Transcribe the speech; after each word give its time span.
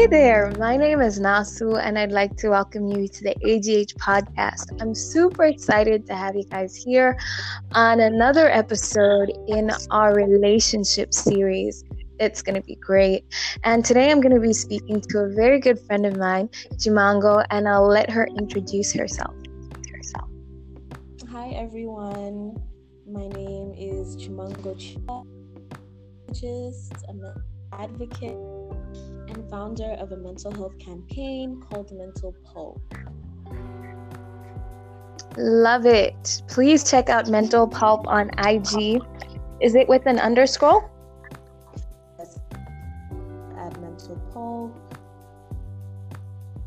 Hey 0.00 0.06
there, 0.06 0.50
my 0.58 0.78
name 0.78 1.02
is 1.02 1.20
Nasu, 1.20 1.78
and 1.78 1.98
I'd 1.98 2.10
like 2.10 2.34
to 2.38 2.48
welcome 2.48 2.86
you 2.86 3.06
to 3.06 3.22
the 3.22 3.34
AGH 3.44 3.94
podcast. 3.96 4.80
I'm 4.80 4.94
super 4.94 5.44
excited 5.44 6.06
to 6.06 6.14
have 6.16 6.34
you 6.34 6.44
guys 6.44 6.74
here 6.74 7.18
on 7.72 8.00
another 8.00 8.48
episode 8.48 9.30
in 9.46 9.70
our 9.90 10.14
relationship 10.14 11.12
series. 11.12 11.84
It's 12.18 12.40
going 12.40 12.54
to 12.54 12.62
be 12.62 12.76
great. 12.76 13.26
And 13.62 13.84
today 13.84 14.10
I'm 14.10 14.22
going 14.22 14.34
to 14.34 14.40
be 14.40 14.54
speaking 14.54 15.02
to 15.02 15.18
a 15.18 15.28
very 15.34 15.60
good 15.60 15.78
friend 15.78 16.06
of 16.06 16.16
mine, 16.16 16.48
Chimango, 16.76 17.44
and 17.50 17.68
I'll 17.68 17.86
let 17.86 18.08
her 18.08 18.26
introduce 18.38 18.94
herself. 18.94 19.34
Hi, 21.30 21.50
everyone. 21.50 22.56
My 23.06 23.28
name 23.28 23.74
is 23.76 24.16
Chimango 24.16 24.78
Chia, 26.32 26.72
advocate 27.72 28.36
and 29.28 29.48
founder 29.50 29.96
of 29.98 30.12
a 30.12 30.16
mental 30.16 30.52
health 30.52 30.78
campaign 30.78 31.60
called 31.60 31.90
Mental 31.92 32.34
Pulp. 32.44 32.80
Love 35.36 35.86
it. 35.86 36.42
Please 36.48 36.88
check 36.88 37.08
out 37.08 37.28
Mental 37.28 37.66
Pulp 37.66 38.06
on 38.08 38.30
IG. 38.38 39.00
Is 39.60 39.74
it 39.74 39.88
with 39.88 40.06
an 40.06 40.18
underscore? 40.18 40.90
Yes. 42.18 42.40
At 43.56 43.80
Mental 43.80 44.16
Pulp. 44.32 44.74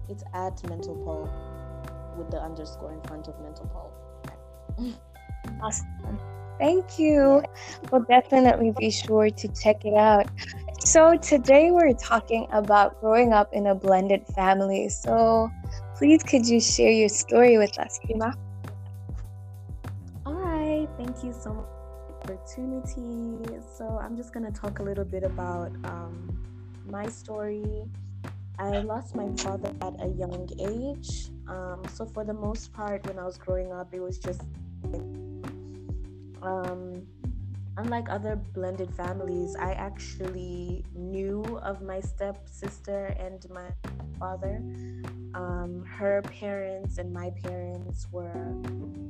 It's 0.09 0.23
at 0.34 0.70
Mental 0.70 0.95
Pulp 1.04 1.29
with 2.17 2.31
the 2.31 2.41
underscore 2.41 2.93
in 2.93 3.01
front 3.01 3.27
of 3.27 3.40
Mental 3.41 3.65
Pulp. 3.67 3.93
awesome. 5.62 6.20
Thank 6.59 6.99
you. 6.99 7.43
We'll 7.91 8.04
definitely 8.04 8.73
be 8.77 8.90
sure 8.90 9.29
to 9.29 9.48
check 9.49 9.85
it 9.85 9.96
out. 9.96 10.27
So, 10.79 11.18
today 11.18 11.71
we're 11.71 11.93
talking 11.93 12.48
about 12.51 12.99
growing 12.99 13.34
up 13.34 13.54
in 13.54 13.68
a 13.68 13.76
blended 13.76 14.26
family. 14.27 14.90
So, 14.90 15.49
please 15.96 16.24
could 16.24 16.46
you 16.46 16.59
share 16.59 16.91
your 16.91 17.09
story 17.09 17.57
with 17.57 17.77
us, 17.79 17.99
Kima? 18.05 18.34
All 20.26 20.34
right, 20.34 20.87
thank 20.98 21.24
you 21.24 21.34
so 21.34 21.54
much 21.54 21.65
for 21.65 22.27
the 22.27 22.34
opportunity. 22.34 23.59
So, 23.76 23.99
I'm 24.01 24.15
just 24.18 24.34
going 24.34 24.46
to 24.46 24.51
talk 24.51 24.79
a 24.79 24.84
little 24.84 25.05
bit 25.05 25.24
about 25.24 25.71
um, 25.85 26.37
my 26.90 27.07
story. 27.07 27.85
I 28.59 28.79
lost 28.81 29.15
my 29.15 29.29
father 29.37 29.74
at 29.81 29.96
a 30.01 30.09
young 30.09 30.49
age. 30.59 31.29
Um, 31.48 31.81
so, 31.93 32.05
for 32.05 32.24
the 32.24 32.34
most 32.34 32.74
part, 32.74 33.07
when 33.07 33.18
I 33.20 33.26
was 33.26 33.37
growing 33.37 33.71
up, 33.71 33.93
it 33.93 34.01
was 34.01 34.18
just 34.18 34.41
um, 36.44 37.08
unlike 37.77 38.10
other 38.10 38.36
blended 38.36 38.94
families, 38.94 39.55
I 39.55 39.74
actually 39.74 40.84
knew 40.94 41.44
of 41.63 41.82
my 41.82 41.99
stepsister 41.99 43.16
and 43.20 43.46
my 43.49 43.70
father. 44.20 44.62
Um, 45.34 45.84
her 45.88 46.21
parents 46.24 46.98
and 46.98 47.12
my 47.12 47.32
parents 47.44 48.08
were 48.12 48.55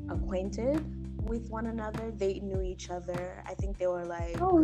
acquainted 0.09 0.85
with 1.23 1.49
one 1.49 1.67
another. 1.67 2.11
They 2.11 2.39
knew 2.39 2.61
each 2.61 2.89
other. 2.89 3.43
I 3.45 3.53
think 3.55 3.77
they 3.77 3.87
were 3.87 4.05
like, 4.05 4.37
oh, 4.39 4.61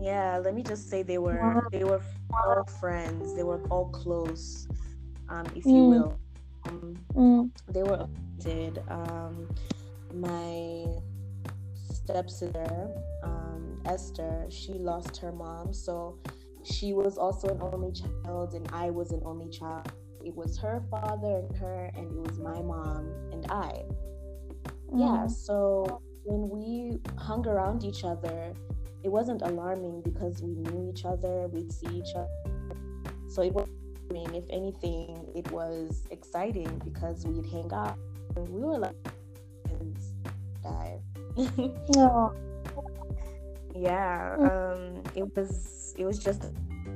yeah. 0.00 0.38
Let 0.38 0.54
me 0.54 0.62
just 0.62 0.88
say 0.88 1.02
they 1.02 1.18
were 1.18 1.66
they 1.72 1.84
were 1.84 2.02
all 2.32 2.64
friends. 2.80 3.34
They 3.34 3.42
were 3.42 3.62
all 3.70 3.88
close, 3.88 4.68
um, 5.28 5.46
if 5.56 5.64
you 5.64 5.72
mm. 5.72 5.88
will. 5.88 6.18
Um, 6.66 6.96
mm. 7.14 7.50
They 7.72 7.82
were 7.82 8.06
acquainted. 8.06 8.82
Um, 8.88 9.48
my 10.12 10.86
stepsister, 12.04 12.90
um, 13.22 13.80
Esther, 13.86 14.46
she 14.50 14.74
lost 14.74 15.16
her 15.18 15.32
mom. 15.32 15.72
So 15.72 16.18
she 16.62 16.92
was 16.92 17.18
also 17.18 17.48
an 17.48 17.60
only 17.60 17.92
child, 17.92 18.54
and 18.54 18.68
I 18.72 18.90
was 18.90 19.12
an 19.12 19.22
only 19.24 19.50
child. 19.50 19.90
It 20.24 20.34
was 20.34 20.56
her 20.58 20.82
father 20.90 21.38
and 21.38 21.56
her, 21.56 21.90
and 21.94 22.10
it 22.10 22.30
was 22.30 22.38
my 22.38 22.60
mom 22.62 23.10
and 23.32 23.46
I. 23.50 23.84
Mm. 24.92 25.00
Yeah, 25.00 25.26
so 25.26 26.00
when 26.24 26.48
we 26.48 27.00
hung 27.18 27.46
around 27.46 27.84
each 27.84 28.04
other, 28.04 28.54
it 29.02 29.08
wasn't 29.10 29.42
alarming 29.42 30.02
because 30.02 30.42
we 30.42 30.54
knew 30.54 30.90
each 30.90 31.04
other, 31.04 31.48
we'd 31.48 31.70
see 31.70 31.88
each 31.88 32.14
other. 32.14 32.28
So 33.28 33.42
it 33.42 33.52
was, 33.52 33.68
I 34.08 34.12
mean, 34.12 34.34
if 34.34 34.44
anything, 34.48 35.26
it 35.34 35.50
was 35.50 36.04
exciting 36.10 36.80
because 36.84 37.26
we'd 37.26 37.44
hang 37.46 37.70
out. 37.72 37.98
We 38.36 38.62
were 38.62 38.78
like, 38.78 38.96
die 40.62 41.00
no. 41.36 42.34
Yeah, 43.76 44.36
um, 44.38 45.02
it 45.16 45.26
was 45.36 45.96
it 45.98 46.04
was 46.04 46.20
just 46.20 46.44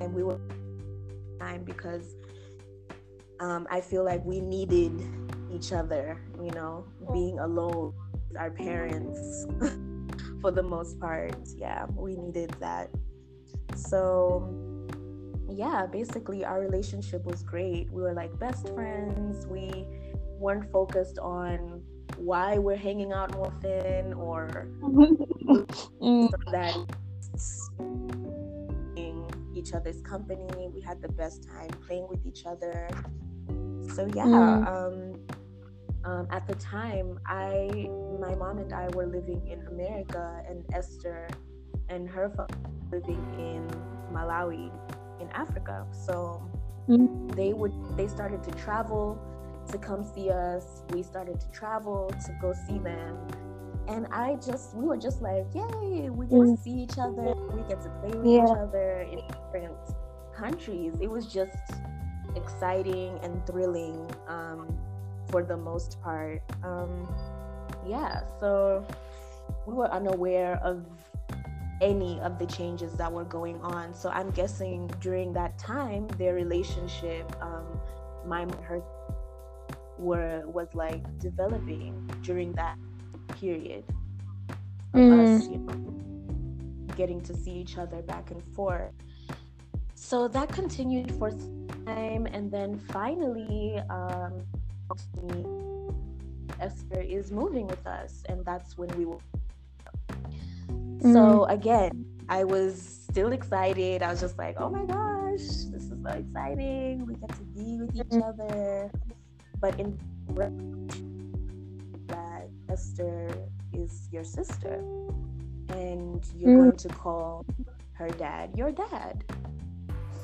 and 0.01 0.15
we 0.15 0.23
were 0.23 0.39
time 1.41 1.65
because 1.65 2.15
um, 3.41 3.67
I 3.69 3.81
feel 3.81 4.05
like 4.05 4.25
we 4.25 4.41
needed 4.41 4.93
each 5.53 5.73
other. 5.73 6.23
You 6.41 6.53
know, 6.53 6.85
being 7.13 7.41
alone, 7.41 7.95
our 8.39 8.53
parents, 8.53 9.47
for 10.41 10.53
the 10.53 10.63
most 10.63 11.01
part. 11.01 11.35
Yeah, 11.57 11.87
we 11.97 12.15
needed 12.15 12.55
that. 12.61 12.91
So 13.75 14.47
yeah, 15.51 15.87
basically 15.87 16.45
our 16.45 16.61
relationship 16.61 17.25
was 17.25 17.43
great. 17.43 17.91
We 17.91 18.03
were 18.03 18.15
like 18.15 18.39
best 18.39 18.69
friends. 18.69 19.47
We 19.47 19.85
weren't 20.39 20.71
focused 20.71 21.19
on 21.19 21.78
why 22.19 22.59
we're 22.59 22.77
hanging 22.77 23.13
out 23.13 23.33
more 23.33 23.47
often 23.47 24.13
or 24.15 24.69
mm. 24.83 26.31
that 26.51 26.77
each 29.59 29.75
other's 29.75 30.01
company. 30.03 30.69
We 30.73 30.81
had 30.81 31.03
the 31.03 31.09
best 31.09 31.47
time 31.49 31.69
playing 31.87 32.07
with 32.09 32.25
each 32.25 32.47
other. 32.47 32.89
So 33.95 34.09
yeah, 34.15 34.25
mm. 34.25 34.67
um, 34.67 35.15
um, 36.05 36.29
at 36.31 36.47
the 36.47 36.55
time, 36.55 37.19
I, 37.27 37.89
my 38.21 38.35
mom 38.37 38.59
and 38.59 38.73
I 38.73 38.89
were 38.95 39.07
living 39.07 39.47
in 39.47 39.67
America, 39.67 40.43
and 40.49 40.65
Esther 40.73 41.29
and 41.89 42.09
her 42.09 42.31
father 42.31 42.55
living 42.93 43.23
in 43.39 43.69
Malawi, 44.15 44.71
in 45.21 45.29
Africa. 45.33 45.87
So 45.93 46.43
mm. 46.89 47.35
they 47.35 47.53
would 47.53 47.73
they 47.97 48.07
started 48.07 48.43
to 48.45 48.51
travel 48.53 49.19
to 49.69 49.79
come 49.79 50.05
see 50.05 50.31
us. 50.31 50.83
We 50.93 51.03
started 51.03 51.41
to 51.41 51.51
travel 51.51 52.13
to 52.27 52.33
go 52.41 52.53
see 52.67 52.79
them. 52.79 53.17
And 53.89 54.07
I 54.13 54.37
just, 54.37 54.75
we 54.75 54.85
were 54.85 54.99
just 54.99 55.23
like, 55.23 55.47
yay, 55.55 56.11
we 56.11 56.27
get 56.27 56.35
mm. 56.35 56.57
to 56.57 56.63
see 56.63 56.73
each 56.73 56.99
other. 56.99 57.35
We 57.53 57.63
get 57.69 57.81
to 57.83 57.89
play 58.01 58.11
with 58.11 58.27
yeah. 58.27 58.45
each 58.45 58.51
other 58.51 59.01
in 59.11 59.21
different 59.29 59.79
countries. 60.37 60.95
It 61.01 61.11
was 61.11 61.33
just 61.33 61.57
exciting 62.37 63.19
and 63.23 63.45
thrilling 63.47 64.11
um, 64.29 64.79
for 65.31 65.43
the 65.43 65.57
most 65.57 66.01
part. 66.03 66.43
Um, 66.63 67.09
yeah, 67.87 68.23
so 68.41 68.87
we 69.67 69.75
were 69.75 69.91
unaware 69.91 70.61
of 70.63 70.85
any 71.81 72.21
of 72.21 72.39
the 72.39 72.47
changes 72.47 72.93
that 72.95 73.11
were 73.11 73.25
going 73.25 73.61
on. 73.63 73.95
So 73.95 74.11
I'm 74.11 74.31
guessing 74.31 74.91
during 75.01 75.33
that 75.35 75.59
time, 75.59 76.09
their 76.19 76.35
relationship, 76.35 77.35
um, 77.41 77.81
my 78.27 78.47
her 78.63 78.83
were 79.99 80.43
was 80.47 80.75
like 80.75 81.03
developing 81.19 82.09
during 82.23 82.53
that 82.53 82.77
period 83.39 83.85
of 84.95 85.01
mm. 85.01 85.37
us 85.37 85.49
you 85.49 85.59
know, 85.59 86.95
getting 86.97 87.21
to 87.21 87.35
see 87.35 87.53
each 87.53 87.79
other 87.79 88.03
back 88.03 88.31
and 88.31 88.43
forth 88.55 88.93
so 89.95 90.29
that 90.29 90.49
continued 90.49 91.11
for 91.13 91.31
time 91.87 92.27
and 92.27 92.51
then 92.51 92.79
finally 92.91 93.81
um, 93.91 94.33
esther 96.61 97.01
is 97.01 97.31
moving 97.31 97.67
with 97.67 97.87
us 97.87 98.23
and 98.29 98.45
that's 98.45 98.79
when 98.79 98.89
we 98.97 99.05
will 99.05 99.23
mm. 100.71 101.13
so 101.13 101.45
again 101.45 102.05
i 102.29 102.43
was 102.43 102.81
still 103.11 103.33
excited 103.33 104.03
i 104.03 104.11
was 104.11 104.21
just 104.21 104.39
like 104.39 104.57
oh 104.59 104.71
my 104.71 104.85
gosh 104.85 105.47
this 105.71 105.85
is 105.85 105.93
so 106.03 106.11
exciting 106.11 107.07
we 107.07 107.15
get 107.15 107.29
to 107.31 107.43
be 107.55 107.79
with 107.81 107.95
each 107.95 108.07
mm. 108.07 108.29
other 108.29 108.91
but 109.61 109.79
in 109.79 109.99
that 112.07 112.49
Esther 112.69 113.29
is 113.73 114.09
your 114.13 114.25
sister 114.25 114.83
and 115.71 116.25
you're 116.37 116.51
mm. 116.51 116.65
going 116.65 116.77
to 116.77 116.89
call 116.89 117.45
her 117.93 118.09
dad 118.11 118.51
your 118.57 118.71
dad. 118.71 119.25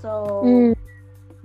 So 0.00 0.42
mm. 0.44 0.74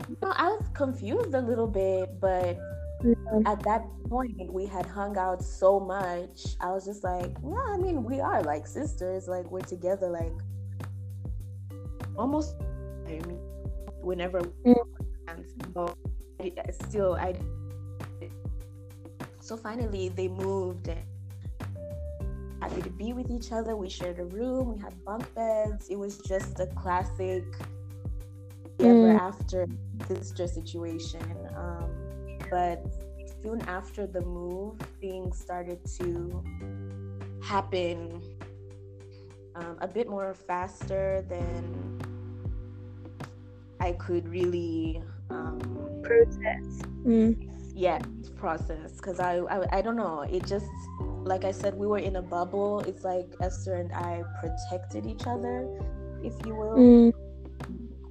you 0.07 0.17
know, 0.21 0.33
I 0.35 0.49
was 0.49 0.67
confused 0.73 1.33
a 1.33 1.41
little 1.41 1.67
bit, 1.67 2.19
but 2.19 2.57
mm. 3.03 3.43
at 3.45 3.63
that 3.63 3.83
point 4.09 4.51
we 4.53 4.65
had 4.65 4.85
hung 4.85 5.17
out 5.17 5.43
so 5.43 5.79
much. 5.79 6.55
I 6.61 6.71
was 6.71 6.85
just 6.85 7.03
like, 7.03 7.31
yeah, 7.43 7.65
I 7.67 7.77
mean, 7.77 8.03
we 8.03 8.19
are 8.19 8.43
like 8.43 8.67
sisters, 8.67 9.27
like 9.27 9.49
we're 9.49 9.61
together 9.61 10.09
like 10.09 10.33
almost 12.17 12.55
I 13.07 13.21
mean, 13.25 13.39
whenever 14.01 14.41
mm. 14.41 14.75
but 15.73 15.95
still 16.71 17.15
I 17.15 17.33
so 19.49 19.57
finally, 19.57 20.09
they 20.09 20.27
moved 20.27 20.89
and 20.89 21.01
happy 22.61 22.83
to 22.83 22.89
be 22.91 23.13
with 23.13 23.31
each 23.31 23.51
other. 23.51 23.75
We 23.75 23.89
shared 23.89 24.19
a 24.19 24.25
room, 24.25 24.75
we 24.75 24.79
had 24.79 24.93
bunk 25.03 25.33
beds. 25.33 25.89
It 25.89 25.97
was 25.97 26.19
just 26.19 26.59
a 26.59 26.67
classic 26.67 27.43
mm. 28.77 28.85
ever 28.85 29.17
after 29.17 29.67
this 30.07 30.33
situation. 30.53 31.25
Um, 31.57 31.89
but 32.51 32.85
soon 33.41 33.61
after 33.61 34.05
the 34.05 34.21
move, 34.21 34.75
things 35.01 35.39
started 35.39 35.79
to 35.97 36.43
happen 37.41 38.21
um, 39.55 39.77
a 39.81 39.87
bit 39.87 40.07
more 40.07 40.35
faster 40.35 41.25
than 41.27 41.99
I 43.79 43.93
could 43.93 44.29
really 44.29 45.01
um, 45.31 45.59
process. 46.03 46.83
Mm. 47.03 47.58
Yeah, 47.79 47.99
process 48.35 48.97
because 48.97 49.21
I, 49.21 49.37
I 49.37 49.77
I 49.77 49.81
don't 49.81 49.95
know. 49.95 50.23
It 50.29 50.45
just 50.45 50.67
like 51.23 51.45
I 51.45 51.51
said, 51.51 51.73
we 51.75 51.87
were 51.87 51.99
in 51.99 52.17
a 52.17 52.21
bubble. 52.21 52.81
It's 52.81 53.05
like 53.05 53.27
Esther 53.39 53.75
and 53.75 53.89
I 53.93 54.21
protected 54.41 55.05
each 55.05 55.25
other, 55.25 55.65
if 56.21 56.33
you 56.45 56.55
will. 56.55 56.75
Mm. 56.75 57.13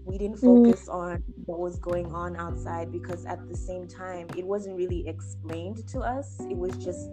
We 0.07 0.17
didn't 0.17 0.39
focus 0.39 0.87
mm. 0.89 0.95
on 0.95 1.23
what 1.45 1.59
was 1.59 1.79
going 1.79 2.07
on 2.15 2.35
outside 2.37 2.91
because 2.91 3.27
at 3.27 3.47
the 3.47 3.55
same 3.55 3.87
time, 3.87 4.27
it 4.39 4.47
wasn't 4.47 4.75
really 4.75 5.07
explained 5.07 5.87
to 5.89 6.01
us. 6.01 6.41
It 6.49 6.57
was 6.57 6.75
just 6.79 7.11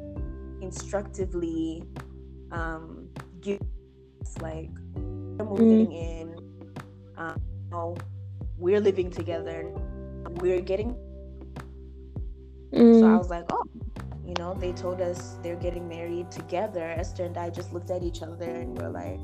instructively 0.61 1.83
um, 2.53 3.09
given 3.41 3.67
like 4.39 4.69
we're 4.95 5.43
moving 5.43 5.87
mm. 5.87 6.21
in. 6.21 6.35
Um, 7.17 7.97
we're 8.57 8.79
living 8.79 9.11
together. 9.11 9.73
We're 10.39 10.61
getting. 10.61 10.95
Mm. 12.73 12.99
So 12.99 13.07
I 13.07 13.17
was 13.17 13.29
like, 13.29 13.45
oh, 13.51 13.63
you 14.25 14.33
know, 14.39 14.53
they 14.53 14.73
told 14.73 15.01
us 15.01 15.37
they're 15.43 15.55
getting 15.55 15.87
married 15.87 16.31
together. 16.31 16.93
Esther 16.97 17.25
and 17.25 17.37
I 17.37 17.49
just 17.49 17.73
looked 17.73 17.91
at 17.91 18.03
each 18.03 18.21
other 18.21 18.49
and 18.49 18.77
we're 18.77 18.89
like, 18.89 19.19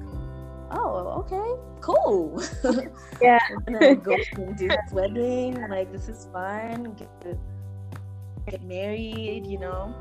oh, 0.71 1.25
okay, 1.25 1.61
cool. 1.81 2.41
Yeah. 3.21 3.39
and 3.67 4.03
go 4.03 4.15
and 4.35 4.57
do 4.57 4.67
this 4.67 4.91
wedding. 4.91 5.67
Like, 5.69 5.91
this 5.91 6.07
is 6.07 6.27
fun. 6.31 6.93
Get, 6.93 7.38
get 8.49 8.63
married, 8.63 9.45
you 9.45 9.59
know. 9.59 9.94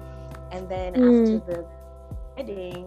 And 0.53 0.69
then 0.69 0.95
mm. 0.95 1.41
after 1.41 1.53
the 1.53 1.67
wedding, 2.37 2.87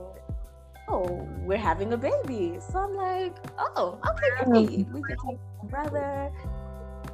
oh, 0.88 1.28
we're 1.42 1.58
having 1.58 1.94
a 1.94 1.98
baby. 1.98 2.58
So 2.60 2.80
I'm 2.80 2.96
like, 2.96 3.36
oh, 3.58 4.00
okay, 4.08 4.46
great. 4.46 4.88
We 4.90 5.02
can 5.02 5.18
take 5.28 5.40
my 5.64 5.70
brother. 5.70 6.32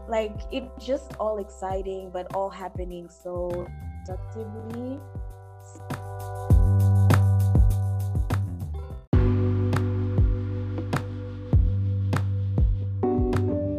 Like 0.09 0.33
it 0.51 0.65
just 0.79 1.13
all 1.19 1.37
exciting, 1.37 2.09
but 2.09 2.33
all 2.33 2.49
happening 2.49 3.09
so 3.09 3.67
productively. 4.05 4.99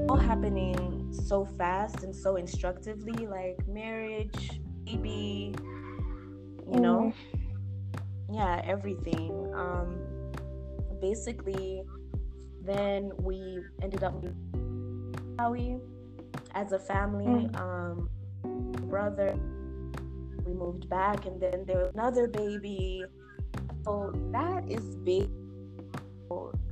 All 0.08 0.16
happening 0.16 1.12
so 1.12 1.44
fast 1.58 2.04
and 2.04 2.14
so 2.14 2.36
instructively, 2.36 3.26
like 3.26 3.58
marriage, 3.66 4.62
baby, 4.86 5.52
you 6.72 6.80
know. 6.80 7.12
Mm 7.12 7.40
yeah 8.32 8.60
everything 8.64 9.52
um 9.54 9.98
basically 11.00 11.82
then 12.62 13.10
we 13.18 13.60
ended 13.82 14.04
up 14.04 14.22
in 14.22 14.34
Malawi 15.36 15.80
as 16.54 16.72
a 16.72 16.78
family 16.78 17.48
mm. 17.48 17.60
um 17.60 18.08
brother 18.88 19.38
we 20.44 20.52
moved 20.52 20.88
back 20.88 21.26
and 21.26 21.40
then 21.40 21.64
there 21.66 21.78
was 21.78 21.94
another 21.94 22.26
baby 22.26 23.04
so 23.84 24.12
that 24.32 24.64
is 24.68 24.96
big 25.04 25.28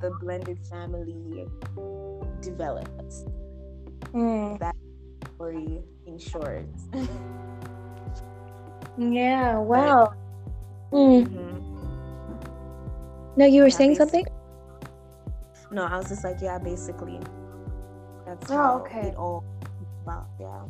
the 0.01 0.11
blended 0.21 0.59
family 0.67 1.47
developed 2.41 3.15
mm. 4.13 4.59
that 4.59 4.77
story 5.35 5.83
in 6.07 6.19
short 6.19 6.67
yeah 8.99 9.59
wow 9.59 10.15
Mm. 10.93 11.27
Mm-hmm. 11.27 11.59
No, 13.37 13.45
you 13.45 13.63
were 13.63 13.69
yeah, 13.69 13.77
saying 13.77 13.95
something? 13.97 14.25
No, 15.71 15.85
I 15.85 15.99
was 15.99 16.09
just 16.09 16.25
like, 16.25 16.41
yeah, 16.41 16.59
basically. 16.59 17.21
That's 18.27 18.51
oh, 18.51 18.57
how 18.57 18.79
okay. 18.81 19.09
it 19.09 19.17
all 19.17 19.45
about, 20.09 20.27
yeah. 20.41 20.63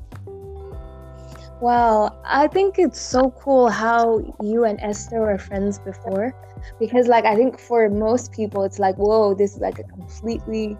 Wow, 1.60 2.16
I 2.24 2.46
think 2.46 2.78
it's 2.78 3.00
so 3.00 3.30
cool 3.30 3.68
how 3.68 4.20
you 4.42 4.64
and 4.64 4.78
Esther 4.80 5.20
were 5.20 5.38
friends 5.38 5.78
before. 5.78 6.34
Because, 6.78 7.08
like, 7.08 7.24
I 7.24 7.34
think 7.34 7.58
for 7.58 7.88
most 7.88 8.32
people, 8.32 8.62
it's 8.64 8.78
like, 8.78 8.96
whoa, 8.96 9.34
this 9.34 9.54
is 9.54 9.60
like 9.60 9.78
a 9.78 9.84
completely 9.84 10.76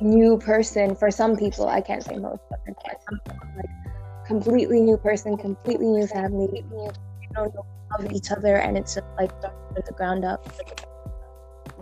new 0.00 0.38
person. 0.38 0.94
For 0.94 1.10
some 1.10 1.36
people, 1.36 1.68
I 1.68 1.80
can't 1.80 2.02
say 2.02 2.16
most, 2.16 2.40
but 2.50 2.60
for 2.64 2.74
some 3.08 3.20
people, 3.20 3.48
like, 3.56 4.26
completely 4.26 4.80
new 4.80 4.96
person, 4.96 5.36
completely 5.36 5.86
new 5.86 6.06
family. 6.06 6.64
You 6.70 6.90
don't 7.34 7.54
know 7.54 7.64
of 7.98 8.10
each 8.12 8.30
other 8.30 8.56
and 8.56 8.78
it's 8.78 8.94
just 8.94 9.06
like 9.18 9.30
from 9.40 9.52
the 9.74 9.92
ground 9.92 10.24
up. 10.24 10.46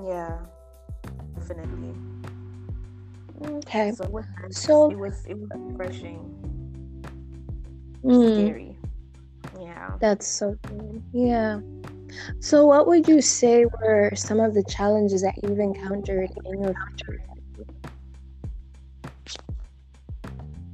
Yeah, 0.04 0.38
definitely. 1.36 1.94
Okay. 3.66 3.92
So, 3.92 4.24
so 4.50 4.90
it 4.90 4.98
was 4.98 5.24
it 5.26 5.38
was 5.38 5.48
refreshing. 5.54 6.26
Mm, 8.04 8.34
Scary. 8.34 8.76
Yeah. 9.60 9.90
That's 10.00 10.26
so 10.26 10.56
good. 10.66 11.02
Yeah. 11.12 11.60
So, 12.40 12.66
what 12.66 12.86
would 12.86 13.06
you 13.06 13.20
say 13.20 13.66
were 13.66 14.12
some 14.14 14.40
of 14.40 14.54
the 14.54 14.64
challenges 14.64 15.22
that 15.22 15.34
you've 15.42 15.58
encountered 15.58 16.30
in 16.46 16.62
your 16.62 16.74
future? 16.88 17.20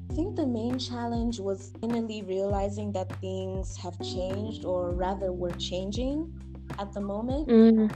I 0.09 0.15
think 0.15 0.37
the 0.37 0.47
main 0.47 0.79
challenge 0.79 1.41
was 1.41 1.73
finally 1.81 2.23
realizing 2.23 2.93
that 2.93 3.13
things 3.21 3.77
have 3.77 4.01
changed, 4.01 4.65
or 4.65 4.93
rather, 4.93 5.33
were 5.33 5.53
changing 5.53 6.33
at 6.79 6.93
the 6.93 7.01
moment. 7.01 7.49
Mm. 7.49 7.91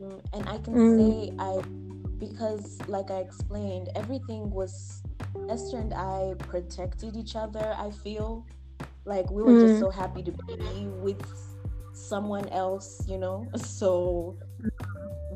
mm 0.00 0.20
and 0.34 0.48
I 0.48 0.58
can 0.58 0.74
mm. 0.74 0.98
say 0.98 1.32
I, 1.38 1.62
because 2.18 2.78
like 2.88 3.10
I 3.10 3.18
explained, 3.18 3.90
everything 3.94 4.50
was 4.50 5.02
Esther 5.48 5.78
and 5.78 5.94
I 5.94 6.34
protected 6.38 7.16
each 7.16 7.36
other. 7.36 7.74
I 7.78 7.90
feel 7.90 8.46
like 9.04 9.30
we 9.30 9.42
were 9.42 9.52
mm. 9.52 9.68
just 9.68 9.80
so 9.80 9.90
happy 9.90 10.22
to 10.22 10.32
be 10.32 10.86
with 10.86 11.22
someone 11.92 12.48
else, 12.48 13.02
you 13.08 13.18
know. 13.18 13.46
So 13.58 14.36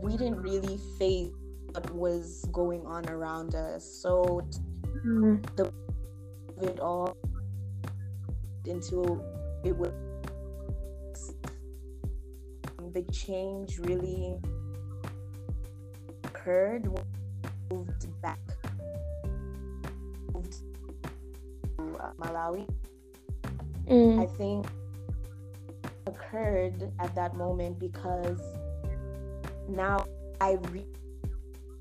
we 0.02 0.16
didn't 0.16 0.40
really 0.40 0.78
face 0.98 1.30
what 1.72 1.90
was 1.94 2.48
going 2.52 2.84
on 2.86 3.08
around 3.08 3.54
us. 3.54 3.84
So 3.84 4.42
mm. 5.06 5.56
the 5.56 5.72
it 6.62 6.80
all 6.80 7.16
into 8.66 9.22
it 9.64 9.74
was 9.76 9.92
the 12.92 13.02
change 13.12 13.78
really 13.78 14.36
occurred 16.40 16.88
moved 17.70 18.22
back 18.22 18.38
moved 20.32 20.54
to 21.76 21.96
uh, 21.98 22.12
Malawi 22.18 22.66
mm. 23.88 24.22
I 24.22 24.26
think 24.36 24.66
occurred 26.06 26.90
at 26.98 27.14
that 27.14 27.36
moment 27.36 27.78
because 27.78 28.40
now 29.68 30.04
I 30.40 30.58
re- 30.70 30.86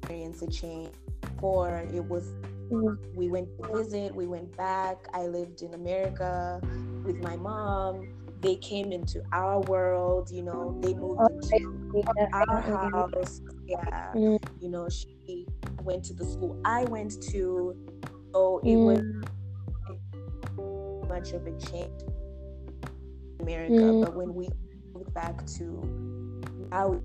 experience 0.01 0.41
a 0.41 0.47
change 0.47 0.93
for 1.39 1.69
it 1.93 2.03
was 2.03 2.33
we 3.15 3.29
went 3.29 3.47
to 3.57 3.75
visit, 3.75 4.13
we 4.13 4.27
went 4.27 4.55
back. 4.55 4.97
I 5.13 5.25
lived 5.25 5.63
in 5.63 5.73
America 5.73 6.61
with 7.03 7.19
my 7.23 7.35
mom. 7.35 8.07
They 8.41 8.57
came 8.57 8.91
into 8.91 9.23
our 9.31 9.59
world, 9.61 10.29
you 10.29 10.43
know, 10.43 10.77
they 10.81 10.93
moved 10.93 11.19
into 11.51 12.05
our 12.31 12.61
house. 12.61 13.41
Yeah. 13.65 14.13
Mm. 14.15 14.39
You 14.59 14.69
know, 14.69 14.89
she 14.89 15.47
went 15.83 16.03
to 16.05 16.13
the 16.13 16.25
school 16.25 16.59
I 16.65 16.85
went 16.85 17.21
to. 17.31 17.75
So 18.33 18.61
it 18.63 18.75
was 18.75 18.99
mm. 18.99 19.23
much 21.07 21.31
of 21.31 21.47
a 21.47 21.51
change 21.59 22.01
in 22.01 22.13
America. 23.41 23.73
Mm. 23.73 24.05
But 24.05 24.15
when 24.15 24.33
we 24.33 24.49
moved 24.93 25.13
back 25.13 25.45
to 25.57 25.81
now 26.71 27.01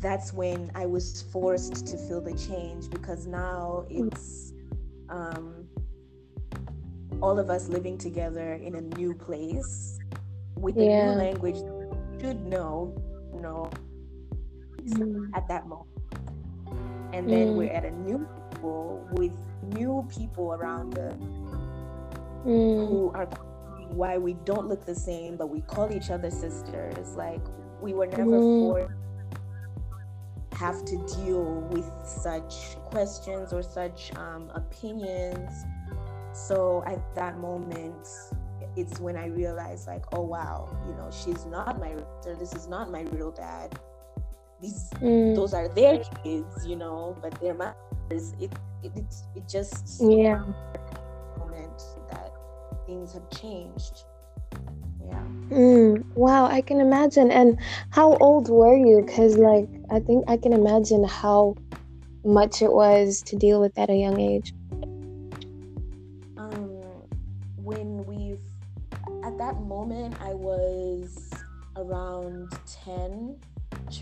that's 0.00 0.32
when 0.32 0.70
I 0.74 0.86
was 0.86 1.22
forced 1.32 1.86
to 1.86 1.96
feel 1.96 2.20
the 2.20 2.34
change 2.34 2.88
because 2.88 3.26
now 3.26 3.84
it's 3.90 4.52
um, 5.08 5.66
all 7.20 7.38
of 7.38 7.50
us 7.50 7.68
living 7.68 7.98
together 7.98 8.54
in 8.54 8.76
a 8.76 8.80
new 8.80 9.14
place 9.14 9.98
with 10.56 10.76
a 10.76 10.80
new 10.80 11.16
language 11.16 11.56
should 12.20 12.44
know 12.46 12.94
know 13.34 13.70
mm. 14.84 15.28
at 15.34 15.48
that 15.48 15.66
moment 15.66 15.88
and 17.12 17.28
then 17.28 17.48
mm. 17.48 17.56
we're 17.56 17.72
at 17.72 17.84
a 17.84 17.90
new 17.90 18.26
school 18.54 19.06
with 19.12 19.32
new 19.74 20.06
people 20.08 20.52
around 20.52 20.98
us 20.98 21.14
mm. 22.44 22.88
who 22.88 23.10
are 23.14 23.26
why 23.90 24.18
we 24.18 24.34
don't 24.44 24.68
look 24.68 24.84
the 24.84 24.94
same 24.94 25.36
but 25.36 25.48
we 25.48 25.60
call 25.62 25.90
each 25.92 26.10
other 26.10 26.30
sisters 26.30 27.14
like 27.16 27.40
we 27.80 27.94
were 27.94 28.06
never 28.06 28.38
mm. 28.38 28.60
forced 28.60 28.92
have 30.58 30.84
to 30.84 30.96
deal 31.24 31.60
with 31.70 31.88
such 32.04 32.76
questions 32.86 33.52
or 33.52 33.62
such 33.62 34.12
um, 34.16 34.50
opinions. 34.54 35.64
So 36.32 36.82
at 36.84 37.14
that 37.14 37.38
moment, 37.38 38.08
it's 38.76 38.98
when 38.98 39.16
I 39.16 39.26
realized, 39.26 39.86
like, 39.86 40.04
oh 40.12 40.22
wow, 40.22 40.68
you 40.86 40.94
know, 40.94 41.10
she's 41.12 41.46
not 41.46 41.78
my. 41.78 41.94
This 42.24 42.52
is 42.54 42.66
not 42.66 42.90
my 42.90 43.02
real 43.02 43.30
dad. 43.30 43.78
These, 44.60 44.90
mm. 44.94 45.36
those 45.36 45.54
are 45.54 45.68
their 45.68 46.02
kids, 46.24 46.66
you 46.66 46.76
know, 46.76 47.16
but 47.22 47.38
they're 47.40 47.54
my. 47.54 47.72
It, 48.10 48.22
it, 48.40 48.52
it, 48.82 49.14
it 49.36 49.48
just 49.48 50.00
yeah 50.00 50.42
moment 51.38 51.82
that 52.10 52.32
things 52.86 53.12
have 53.12 53.28
changed. 53.30 54.04
Yeah. 55.04 55.22
Mm, 55.50 56.04
wow, 56.14 56.46
I 56.46 56.60
can 56.60 56.80
imagine. 56.80 57.30
And 57.30 57.58
how 57.90 58.16
old 58.16 58.48
were 58.48 58.76
you? 58.76 59.02
Because, 59.04 59.36
like, 59.36 59.68
I 59.90 60.00
think 60.00 60.24
I 60.28 60.36
can 60.36 60.52
imagine 60.52 61.04
how 61.04 61.54
much 62.24 62.60
it 62.62 62.72
was 62.72 63.22
to 63.26 63.36
deal 63.36 63.60
with 63.60 63.78
at 63.78 63.90
a 63.90 63.94
young 63.94 64.20
age. 64.20 64.52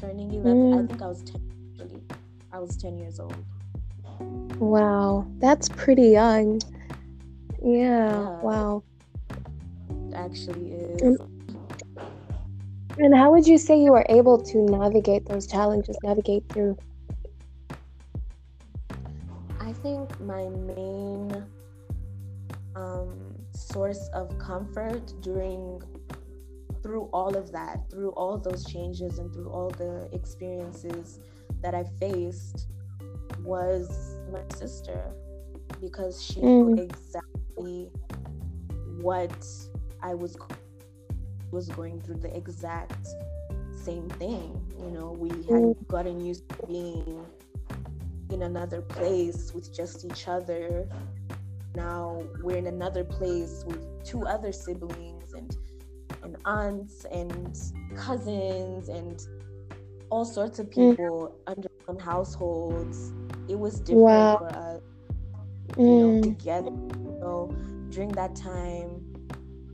Turning 0.00 0.32
11. 0.32 0.72
Mm. 0.72 0.84
I 0.84 0.86
think 0.86 1.02
I 1.02 1.06
was 1.06 1.22
10, 1.22 1.40
actually. 1.72 2.02
I 2.52 2.58
was 2.58 2.76
10 2.76 2.98
years 2.98 3.20
old. 3.20 3.44
Wow, 4.58 5.26
that's 5.38 5.68
pretty 5.68 6.08
young. 6.08 6.60
Yeah, 7.62 8.10
yeah. 8.10 8.40
wow 8.42 8.82
actually 10.16 10.72
is. 10.72 11.02
And, 11.02 11.18
and 12.98 13.14
how 13.14 13.30
would 13.30 13.46
you 13.46 13.58
say 13.58 13.78
you 13.80 13.92
were 13.92 14.06
able 14.08 14.42
to 14.42 14.58
navigate 14.58 15.26
those 15.26 15.46
challenges, 15.46 15.96
navigate 16.02 16.48
through? 16.48 16.76
I 19.60 19.72
think 19.72 20.18
my 20.20 20.48
main 20.48 21.44
um, 22.74 23.34
source 23.52 24.08
of 24.14 24.36
comfort 24.38 25.12
during 25.20 25.82
through 26.86 27.08
all 27.12 27.36
of 27.36 27.50
that, 27.50 27.90
through 27.90 28.10
all 28.10 28.38
those 28.38 28.64
changes 28.64 29.18
and 29.18 29.32
through 29.34 29.50
all 29.50 29.70
the 29.70 30.08
experiences 30.12 31.18
that 31.60 31.74
I 31.74 31.82
faced 31.98 32.68
was 33.42 34.20
my 34.32 34.42
sister 34.56 35.10
because 35.80 36.22
she 36.22 36.38
mm. 36.40 36.76
knew 36.76 36.84
exactly 36.84 37.90
what 39.00 39.34
I 40.00 40.14
was 40.14 40.36
was 41.50 41.68
going 41.70 42.00
through 42.02 42.18
the 42.18 42.34
exact 42.36 43.08
same 43.74 44.08
thing. 44.10 44.60
You 44.78 44.92
know, 44.92 45.10
we 45.10 45.28
had 45.28 45.64
mm. 45.64 45.88
gotten 45.88 46.24
used 46.24 46.48
to 46.50 46.66
being 46.68 47.26
in 48.30 48.42
another 48.42 48.80
place 48.80 49.52
with 49.52 49.74
just 49.74 50.04
each 50.04 50.28
other. 50.28 50.88
Now 51.74 52.22
we're 52.44 52.58
in 52.58 52.68
another 52.68 53.02
place 53.02 53.64
with 53.66 54.04
two 54.04 54.24
other 54.24 54.52
siblings 54.52 55.15
aunts 56.46 57.04
and 57.06 57.58
cousins 57.96 58.88
and 58.88 59.20
all 60.10 60.24
sorts 60.24 60.58
of 60.58 60.66
mm. 60.66 60.90
people 60.90 61.34
mm. 61.46 61.52
under 61.52 61.68
some 61.84 61.98
households. 61.98 63.12
It 63.48 63.58
was 63.58 63.80
different 63.80 64.02
wow. 64.02 64.38
for 64.38 64.56
us, 64.56 64.82
you 65.76 65.84
mm. 65.84 66.14
know, 66.16 66.22
together. 66.22 66.70
So 67.20 67.54
during 67.90 68.10
that 68.10 68.34
time, 68.34 69.02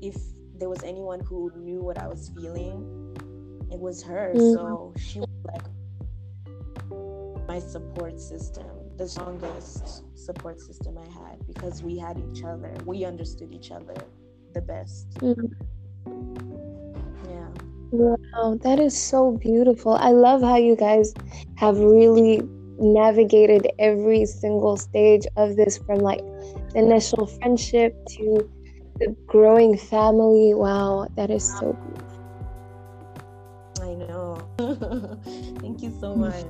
if 0.01 0.17
there 0.59 0.69
was 0.69 0.83
anyone 0.83 1.21
who 1.21 1.53
knew 1.57 1.81
what 1.81 1.99
I 1.99 2.09
was 2.09 2.31
feeling, 2.35 3.17
it 3.71 3.79
was 3.79 4.03
her. 4.03 4.33
Mm-hmm. 4.35 4.53
So 4.53 4.95
she 4.99 5.21
was 5.21 5.29
like 5.45 5.63
my 7.49 7.59
support 7.59 8.21
system, 8.21 8.67
the 8.97 9.09
strongest 9.09 10.03
support 10.17 10.61
system 10.61 10.99
I 10.99 11.29
had 11.29 11.47
because 11.47 11.83
we 11.83 11.99
had 11.99 12.23
each 12.31 12.45
other. 12.45 12.75
We 12.87 13.05
understood 13.05 13.53
each 13.53 13.71
other 13.71 13.95
the 14.55 14.61
best. 14.61 15.11
Mm-hmm. 15.15 15.47
Yeah. 17.29 17.49
Wow, 17.91 18.59
that 18.63 18.79
is 18.79 18.97
so 18.97 19.39
beautiful. 19.43 19.93
I 19.93 20.13
love 20.13 20.41
how 20.43 20.57
you 20.57 20.77
guys 20.77 21.13
have 21.57 21.79
really 21.79 22.43
navigated 22.79 23.69
every 23.79 24.25
single 24.27 24.77
stage 24.77 25.27
of 25.37 25.57
this 25.57 25.79
from 25.79 25.99
like 25.99 26.21
initial 26.75 27.27
friendship 27.27 27.95
to 28.17 28.49
the 28.99 29.15
growing 29.29 29.77
family. 29.77 30.55
Wow, 30.55 31.07
that 31.17 31.31
is 31.31 31.45
so 31.59 31.77
beautiful. 31.85 32.23
I 33.83 33.95
know. 33.95 34.39
Thank 35.61 35.83
you 35.83 35.93
so 36.01 36.15
much. 36.17 36.45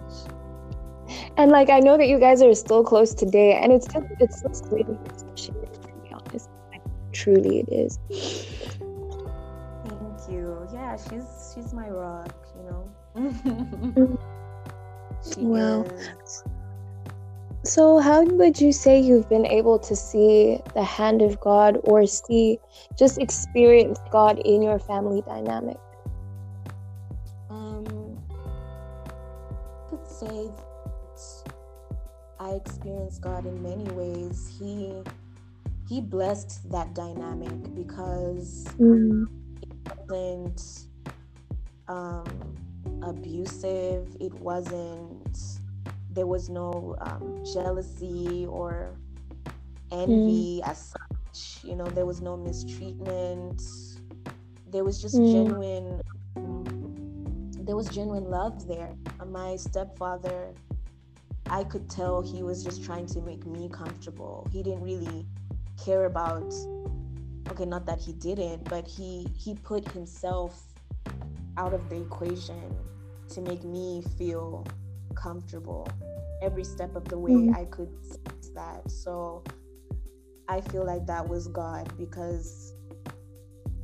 And 1.37 1.51
like 1.51 1.71
I 1.71 1.81
know 1.81 1.97
that 1.97 2.09
you 2.09 2.19
guys 2.19 2.43
are 2.43 2.55
still 2.55 2.85
close 2.85 3.15
today, 3.15 3.55
and 3.55 3.73
it's 3.73 3.87
just 3.87 4.07
it's 4.21 4.41
so 4.41 4.49
sweet 4.69 4.87
to 5.37 5.53
be 6.03 6.13
honest. 6.13 6.49
truly, 7.13 7.61
it 7.61 7.73
is. 7.73 7.99
Thank 10.97 11.13
you. 11.13 11.19
Yeah, 11.19 11.25
she's 11.25 11.53
she's 11.55 11.73
my 11.73 11.89
rock. 11.89 12.35
You 12.57 12.63
know. 12.71 14.19
well, 15.39 15.85
is 15.85 16.43
so, 17.65 17.99
how 17.99 18.25
would 18.25 18.61
you 18.61 18.73
say 18.73 18.99
you've 18.99 19.29
been 19.29 19.47
able 19.47 19.79
to 19.79 19.95
see 19.95 20.59
the 20.75 20.83
hand 20.83 21.23
of 21.23 21.39
God 21.41 21.79
or 21.85 22.07
see, 22.07 22.59
just 22.99 23.19
experience 23.19 24.01
God 24.11 24.41
in 24.41 24.63
your 24.63 24.81
family 24.81 25.23
dynamic? 25.23 25.77
Um, 27.49 28.19
I 29.07 29.91
could 29.91 30.09
say 30.09 30.51
I 32.41 32.51
experienced 32.51 33.21
God 33.21 33.47
in 33.47 33.63
many 33.63 33.89
ways. 33.93 34.53
He 34.59 34.93
He 35.89 36.01
blessed 36.01 36.69
that 36.71 36.95
dynamic 36.95 37.75
because 37.77 38.67
mm. 38.81 39.27
Wasn't 40.13 40.89
um, 41.89 42.27
abusive. 43.03 44.15
It 44.21 44.35
wasn't 44.35 45.39
there 46.11 46.27
was 46.27 46.51
no 46.51 46.95
um, 47.01 47.43
jealousy 47.55 48.47
or 48.47 48.95
envy 49.91 50.61
mm. 50.63 50.69
as 50.69 50.93
such. 50.93 51.65
You 51.65 51.75
know, 51.77 51.87
there 51.87 52.05
was 52.05 52.21
no 52.21 52.37
mistreatment. 52.37 53.63
There 54.71 54.85
was 54.85 55.01
just 55.01 55.17
mm. 55.17 55.33
genuine. 55.33 56.03
There 57.65 57.77
was 57.77 57.89
genuine 57.89 58.25
love 58.25 58.67
there. 58.69 58.95
My 59.27 59.57
stepfather, 59.57 60.53
I 61.49 61.65
could 61.65 61.89
tell 61.89 62.21
he 62.21 62.43
was 62.43 62.63
just 62.63 62.85
trying 62.85 63.07
to 63.07 63.21
make 63.23 63.47
me 63.47 63.71
comfortable. 63.71 64.47
He 64.53 64.63
didn't 64.63 64.83
really 64.83 65.25
care 65.83 66.05
about. 66.05 66.53
Okay, 67.53 67.67
not 67.67 67.85
that 67.85 68.01
he 68.01 68.15
didn't, 68.15 68.65
but 68.65 68.87
he 68.87 69.29
he 69.37 69.55
put 69.55 69.87
himself 69.93 70.63
out 71.59 71.75
of 71.75 71.87
the 71.91 72.01
equation 72.01 72.75
to 73.29 73.43
make 73.43 73.63
me 73.63 74.03
feel 74.17 74.67
comfortable 75.15 75.87
every 76.43 76.65
step 76.65 76.97
of 76.97 77.05
the 77.09 77.19
way 77.19 77.33
mm-hmm. 77.33 77.55
i 77.55 77.65
could 77.67 77.91
sense 78.05 78.49
that 78.55 78.91
so 78.91 79.43
i 80.49 80.61
feel 80.61 80.85
like 80.85 81.07
that 81.07 81.27
was 81.27 81.49
god 81.49 81.87
because 81.97 82.73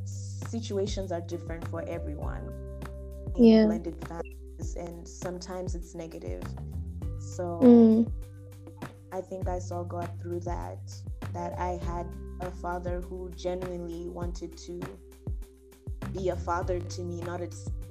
situations 0.07 1.13
are 1.13 1.21
different 1.21 1.67
for 1.69 1.87
everyone 1.89 2.43
yeah 3.37 3.67
blended 3.67 3.97
families 4.07 4.77
and 4.77 5.07
sometimes 5.07 5.75
it's 5.75 5.95
negative 5.95 6.43
so 7.19 7.61
mm. 7.63 8.11
i 9.13 9.21
think 9.21 9.47
i 9.49 9.59
saw 9.59 9.83
god 9.83 10.11
through 10.21 10.41
that 10.41 10.79
that 11.33 11.57
i 11.59 11.79
had 11.85 12.07
a 12.41 12.51
father 12.51 13.01
who 13.01 13.31
genuinely 13.37 14.09
wanted 14.09 14.57
to 14.57 14.81
be 16.13 16.31
a 16.31 16.37
father 16.37 16.81
to 16.81 17.03
me 17.03 17.21
not 17.23 17.41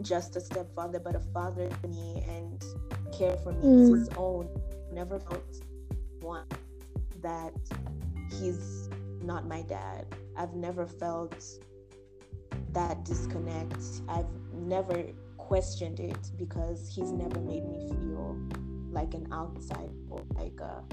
just 0.02 0.36
a 0.36 0.42
stepfather 0.42 1.00
but 1.00 1.16
a 1.16 1.20
father 1.20 1.70
to 1.82 1.88
me 1.88 2.24
and 2.28 2.64
care 3.18 3.38
for 3.38 3.52
me 3.54 3.68
mm. 3.68 3.84
as 3.84 4.08
his 4.08 4.10
own. 4.18 4.48
Never 4.92 5.20
felt 5.20 5.62
one 6.22 6.46
that 7.22 7.54
he's 8.40 8.90
not 9.22 9.48
my 9.48 9.62
dad. 9.64 10.06
I've 10.36 10.54
never 10.54 10.88
felt 10.88 11.44
that 12.72 13.04
disconnect. 13.06 14.02
I've 14.08 14.26
never 14.54 15.04
questioned 15.38 16.00
it 16.00 16.32
because 16.38 16.92
he's 16.94 17.12
never 17.12 17.40
made 17.40 17.66
me 17.66 17.88
feel 17.88 18.38
like 18.92 19.14
an 19.14 19.28
outsider 19.32 19.92
or 20.10 20.22
like 20.36 20.60
a 20.60 20.84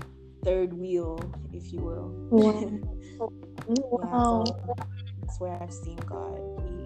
third 0.44 0.72
wheel, 0.74 1.18
if 1.52 1.72
you 1.72 1.80
will. 1.80 2.12
Wow. 2.30 2.78
wow. 3.66 4.44
that's 5.20 5.40
where 5.40 5.60
I've 5.60 5.72
seen 5.72 5.96
God. 5.96 6.40
He 6.68 6.84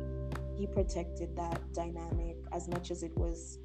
he 0.58 0.66
protected 0.66 1.36
that 1.36 1.60
dynamic 1.72 2.36
as 2.52 2.68
much 2.68 2.90
as 2.90 3.02
it 3.02 3.16
was 3.16 3.58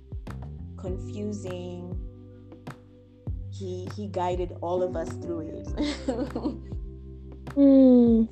confusing. 0.77 1.97
He 3.51 3.87
he 3.95 4.07
guided 4.07 4.57
all 4.61 4.81
of 4.81 4.95
us 4.95 5.09
through 5.13 5.41
it. 5.41 5.65
mm. 7.55 8.27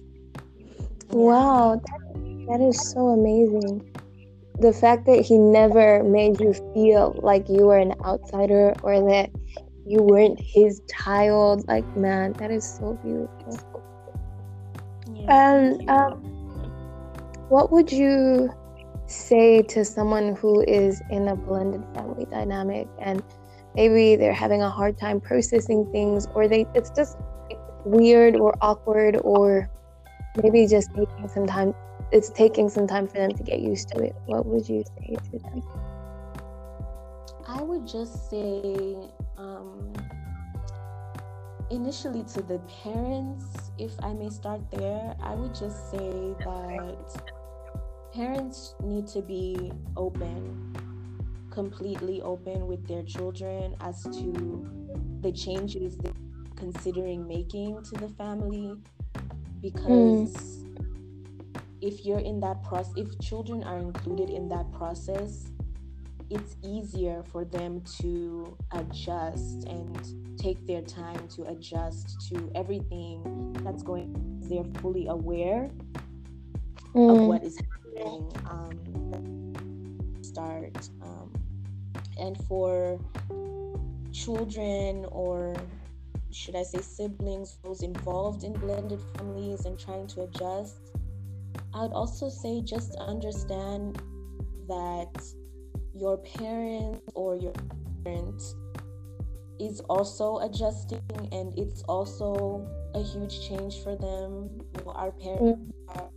Wow, 1.09 1.75
that, 1.75 2.47
that 2.47 2.61
is 2.61 2.91
so 2.91 3.09
amazing. 3.09 3.87
the 4.59 4.71
fact 4.71 5.05
that 5.07 5.21
he 5.21 5.37
never 5.37 6.03
made 6.03 6.39
you 6.39 6.53
feel 6.73 7.19
like 7.21 7.49
you 7.49 7.65
were 7.65 7.77
an 7.77 7.93
outsider 8.05 8.73
or 8.83 9.01
that 9.09 9.29
you 9.85 10.01
weren't 10.01 10.39
his 10.39 10.81
child. 10.89 11.67
Like 11.67 11.85
man 11.95 12.33
that 12.33 12.51
is 12.51 12.63
so 12.63 12.93
beautiful. 13.03 13.83
Yeah, 15.13 15.55
and 15.55 15.89
um, 15.89 16.13
what 17.49 17.71
would 17.71 17.91
you 17.91 18.49
say 19.07 19.61
to 19.61 19.83
someone 19.83 20.35
who 20.35 20.61
is 20.61 21.01
in 21.09 21.27
a 21.27 21.35
blended 21.35 21.83
family 21.93 22.25
dynamic 22.25 22.87
and 22.99 23.21
maybe 23.75 24.15
they're 24.15 24.33
having 24.33 24.61
a 24.61 24.69
hard 24.69 24.97
time 24.97 25.19
processing 25.19 25.85
things 25.91 26.27
or 26.33 26.47
they 26.47 26.65
it's 26.75 26.89
just 26.91 27.17
weird 27.83 28.37
or 28.37 28.55
awkward 28.61 29.17
or 29.23 29.69
maybe 30.41 30.65
just 30.65 30.89
taking 30.95 31.27
some 31.27 31.45
time 31.45 31.73
it's 32.11 32.29
taking 32.29 32.69
some 32.69 32.87
time 32.87 33.07
for 33.07 33.17
them 33.17 33.31
to 33.31 33.43
get 33.43 33.59
used 33.59 33.89
to 33.89 33.99
it. 33.99 34.15
What 34.25 34.45
would 34.45 34.67
you 34.67 34.83
say 34.97 35.15
to 35.15 35.39
them 35.39 35.63
i 37.51 37.61
would 37.61 37.85
just 37.85 38.29
say 38.29 38.95
um, 39.37 39.93
initially 41.69 42.23
to 42.23 42.41
the 42.41 42.59
parents 42.83 43.71
if 43.77 43.91
i 44.03 44.13
may 44.13 44.29
start 44.29 44.61
there 44.71 45.15
i 45.21 45.33
would 45.35 45.53
just 45.53 45.91
say 45.91 46.33
that 46.39 47.21
parents 48.13 48.75
need 48.83 49.07
to 49.07 49.21
be 49.21 49.71
open 49.97 50.73
completely 51.49 52.21
open 52.21 52.67
with 52.67 52.85
their 52.87 53.03
children 53.03 53.75
as 53.81 54.03
to 54.03 54.69
the 55.21 55.31
changes 55.31 55.97
they're 55.97 56.13
considering 56.55 57.27
making 57.27 57.81
to 57.83 57.95
the 57.95 58.07
family 58.09 58.73
because 59.61 60.33
mm. 60.33 60.83
if 61.81 62.05
you're 62.05 62.19
in 62.19 62.39
that 62.39 62.63
process 62.63 62.93
if 62.95 63.19
children 63.19 63.63
are 63.63 63.79
included 63.79 64.29
in 64.29 64.47
that 64.47 64.71
process 64.71 65.50
it's 66.31 66.55
easier 66.63 67.23
for 67.31 67.43
them 67.43 67.81
to 67.99 68.57
adjust 68.71 69.65
and 69.67 70.39
take 70.39 70.65
their 70.65 70.81
time 70.81 71.27
to 71.27 71.43
adjust 71.43 72.29
to 72.29 72.51
everything 72.55 73.53
that's 73.63 73.83
going 73.83 74.13
they're 74.49 74.81
fully 74.81 75.07
aware 75.07 75.69
mm. 76.95 77.11
of 77.11 77.27
what 77.27 77.43
is 77.43 77.57
happening 77.57 78.31
um, 78.49 80.23
start 80.23 80.89
um, 81.01 81.31
and 82.17 82.37
for 82.47 82.99
children 84.11 85.05
or 85.11 85.55
should 86.31 86.55
I 86.55 86.63
say 86.63 86.79
siblings, 86.79 87.57
those 87.63 87.81
involved 87.81 88.43
in 88.43 88.53
blended 88.53 89.01
families 89.17 89.65
and 89.65 89.77
trying 89.77 90.07
to 90.07 90.23
adjust, 90.23 90.77
I 91.73 91.81
would 91.81 91.91
also 91.91 92.29
say 92.29 92.61
just 92.61 92.95
understand 92.95 94.01
that 94.67 95.21
your 95.93 96.17
parent 96.17 97.01
or 97.13 97.35
your 97.35 97.53
parent 98.03 98.41
is 99.59 99.79
also 99.81 100.39
adjusting 100.39 101.01
and 101.31 101.57
it's 101.57 101.83
also 101.83 102.67
a 102.95 103.03
huge 103.03 103.47
change 103.47 103.83
for 103.83 103.95
them. 103.95 104.49
You 104.77 104.85
know, 104.85 104.91
our 104.91 105.11
parents 105.11 105.61
mm. 105.61 105.97
are 105.97 106.09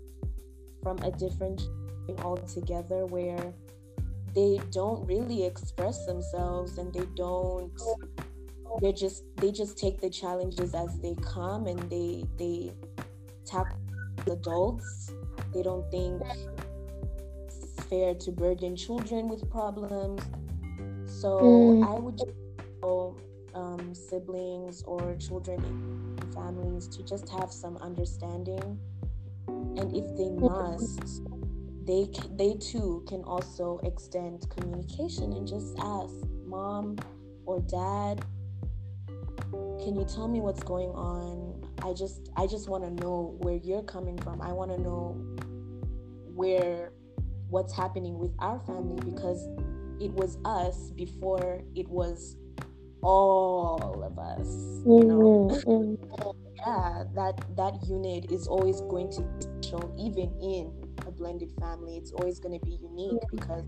from 0.83 0.99
a 0.99 1.11
different 1.11 1.63
altogether 2.23 3.07
where 3.07 3.55
they 4.35 4.61
don't 4.71 5.07
really 5.07 5.45
express 5.45 6.05
themselves 6.07 6.79
and 6.79 6.93
they 6.93 7.07
don't 7.17 7.73
they 8.83 8.93
just 8.93 9.25
they 9.37 9.53
just 9.53 9.79
take 9.79 10.01
the 10.01 10.11
challenges 10.11 10.75
as 10.75 10.99
they 11.01 11.15
come 11.23 11.67
and 11.67 11.79
they 11.91 12.25
they 12.39 12.73
tackle 13.47 13.79
adults 14.31 15.13
they 15.55 15.63
don't 15.63 15.89
think 15.91 16.21
fair 17.89 18.15
to 18.15 18.33
burden 18.33 18.77
children 18.77 19.29
with 19.29 19.49
problems. 19.51 20.23
So 21.07 21.41
mm. 21.41 21.87
i 21.87 21.99
would 21.99 22.19
just 22.19 22.33
tell 22.81 23.17
um, 23.55 23.95
siblings 23.95 24.83
or 24.83 25.17
children 25.17 25.63
in 25.65 26.33
families 26.33 26.89
to 26.89 27.03
just 27.05 27.29
have 27.29 27.51
some 27.53 27.77
understanding. 27.79 28.79
And 29.47 29.95
if 29.95 30.17
they 30.17 30.31
must 30.31 31.23
they 31.87 32.09
they 32.37 32.55
too 32.55 33.05
can 33.07 33.23
also 33.25 33.79
extend 33.83 34.49
communication 34.49 35.33
and 35.33 35.47
just 35.47 35.77
ask 35.79 36.15
mom 36.47 36.97
or 37.45 37.61
dad 37.61 38.25
can 39.83 39.95
you 39.97 40.05
tell 40.05 40.29
me 40.29 40.41
what's 40.41 40.63
going 40.63 40.91
on? 40.91 41.63
I 41.83 41.93
just 41.93 42.31
i 42.37 42.47
just 42.47 42.69
want 42.69 42.85
to 42.85 43.05
know 43.05 43.37
where 43.41 43.57
you're 43.57 43.83
coming 43.83 44.17
from. 44.19 44.41
I 44.41 44.53
want 44.53 44.71
to 44.71 44.79
know 44.81 45.17
where 46.35 46.91
what's 47.49 47.75
happening 47.75 48.19
with 48.19 48.33
our 48.39 48.61
family 48.61 48.99
because 49.05 49.47
it 50.01 50.11
was 50.13 50.39
us 50.45 50.91
before 50.91 51.61
it 51.75 51.89
was 51.89 52.37
all 53.03 54.03
of 54.03 54.19
us 54.19 54.47
you 54.87 55.05
know 55.05 55.51
mm-hmm. 55.53 56.31
yeah 56.57 57.05
that 57.15 57.39
that 57.57 57.75
unit 57.87 58.31
is 58.31 58.47
always 58.47 58.81
going 58.83 59.11
to 59.11 59.23
show 59.69 59.95
even 59.99 60.33
in 60.41 60.73
a 61.07 61.11
blended 61.11 61.53
family 61.61 61.97
it's 61.97 62.13
always 62.13 62.41
going 62.41 62.59
to 62.59 62.65
be 62.65 62.79
unique 62.83 63.21
because 63.31 63.65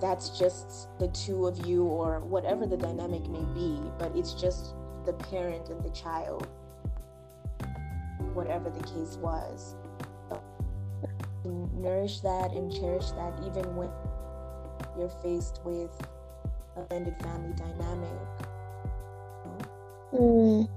that's 0.00 0.38
just 0.38 0.88
the 0.98 1.08
two 1.08 1.46
of 1.46 1.66
you 1.66 1.84
or 1.84 2.20
whatever 2.20 2.66
the 2.66 2.76
dynamic 2.76 3.28
may 3.28 3.44
be, 3.54 3.80
but 3.98 4.14
it's 4.14 4.34
just 4.34 4.74
the 5.04 5.12
parent 5.14 5.68
and 5.68 5.82
the 5.82 5.90
child, 5.90 6.46
whatever 8.34 8.68
the 8.70 8.82
case 8.82 9.16
was. 9.20 9.74
Nourish 11.48 12.20
that 12.20 12.52
and 12.52 12.72
cherish 12.72 13.10
that 13.12 13.32
even 13.44 13.76
when 13.76 13.90
you're 14.98 15.08
faced 15.08 15.60
with 15.64 15.90
a 16.76 16.82
blended 16.82 17.14
family 17.22 17.54
dynamic. 17.56 18.10
Mm. 20.12 20.68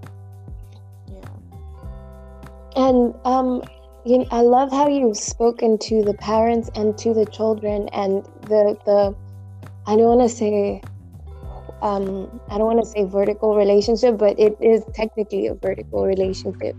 Yeah. 1.11 1.29
And 2.75 3.15
um, 3.25 3.63
you 4.05 4.19
know, 4.19 4.27
I 4.31 4.41
love 4.41 4.71
how 4.71 4.87
you've 4.87 5.17
spoken 5.17 5.77
to 5.79 6.03
the 6.03 6.13
parents 6.15 6.69
and 6.75 6.97
to 6.99 7.13
the 7.13 7.25
children 7.25 7.89
and 7.89 8.23
the 8.43 8.77
the 8.85 9.15
I 9.85 9.95
don't 9.95 10.17
want 10.17 10.29
to 10.29 10.35
say 10.35 10.81
um, 11.81 12.41
I 12.49 12.57
don't 12.57 12.67
want 12.67 12.83
to 12.83 12.85
say 12.85 13.05
vertical 13.05 13.55
relationship, 13.55 14.17
but 14.17 14.37
it 14.39 14.57
is 14.61 14.83
technically 14.93 15.47
a 15.47 15.55
vertical 15.55 16.05
relationship 16.05 16.75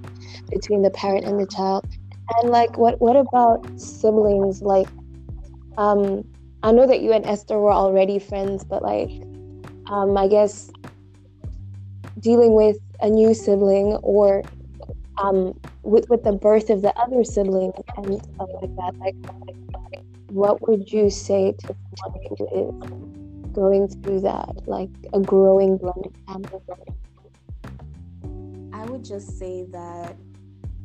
between 0.51 0.83
the 0.83 0.91
parent 0.91 1.25
and 1.25 1.41
the 1.41 1.47
child. 1.47 1.85
And 2.39 2.51
like, 2.51 2.79
what 2.79 3.01
what 3.01 3.17
about 3.17 3.67
siblings? 3.79 4.63
Like, 4.63 4.89
um, 5.77 6.25
I 6.63 6.73
know 6.73 6.87
that 6.87 7.01
you 7.01 7.13
and 7.13 7.27
Esther 7.27 7.59
were 7.59 7.73
already 7.73 8.19
friends, 8.19 8.65
but 8.65 8.83
like, 8.83 9.11
um, 9.91 10.17
I 10.17 10.29
guess 10.29 10.71
dealing 12.21 12.55
with 12.55 12.77
a 13.01 13.09
new 13.09 13.35
sibling 13.35 13.95
or 14.03 14.43
um, 15.23 15.59
with 15.83 16.09
with 16.09 16.23
the 16.23 16.33
birth 16.33 16.71
of 16.71 16.83
the 16.83 16.97
other 16.99 17.25
sibling 17.25 17.73
and 17.97 18.23
stuff 18.23 18.49
like 18.61 18.77
that. 18.77 18.95
Like, 18.99 19.17
what 20.29 20.69
would 20.69 20.93
you 20.93 21.11
say 21.11 21.53
to 21.53 21.75
someone 21.97 22.21
who 22.39 22.47
is 22.55 23.53
going 23.53 23.89
through 23.89 24.21
that, 24.21 24.69
like 24.69 24.91
a 25.13 25.21
growing 25.21 25.77
blended 25.79 26.15
family? 26.27 26.61
I 28.73 28.85
would 28.85 29.05
just 29.05 29.39
say 29.39 29.65
that, 29.73 30.17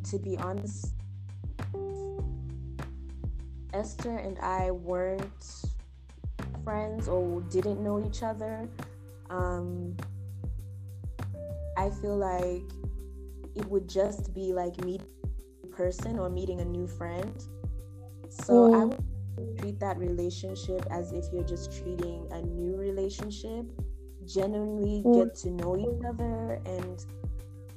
to 0.10 0.18
be 0.18 0.38
honest, 0.38 0.95
Esther 3.76 4.18
and 4.18 4.40
I 4.40 4.72
weren't 4.72 5.66
friends 6.64 7.08
or 7.08 7.42
didn't 7.42 7.84
know 7.84 8.04
each 8.06 8.24
other. 8.24 8.68
Um, 9.30 9.96
I 11.78 11.90
feel 11.90 12.18
like 12.18 12.64
it 13.56 13.66
would 13.68 13.88
just 13.90 14.34
be 14.34 14.54
like 14.54 14.84
meeting 14.84 15.08
a 15.64 15.68
person 15.68 16.18
or 16.20 16.30
meeting 16.30 16.62
a 16.62 16.66
new 16.66 16.88
friend. 16.88 17.44
So 18.30 18.54
mm. 18.54 18.82
I 18.82 18.86
would 18.86 19.60
treat 19.60 19.80
that 19.82 19.98
relationship 19.98 20.86
as 20.90 21.12
if 21.12 21.26
you're 21.34 21.44
just 21.44 21.78
treating 21.78 22.28
a 22.32 22.42
new 22.42 22.78
relationship. 22.78 23.66
Genuinely 24.26 25.04
mm. 25.06 25.26
get 25.26 25.36
to 25.36 25.50
know 25.52 25.78
each 25.78 26.04
other 26.06 26.62
and 26.66 27.06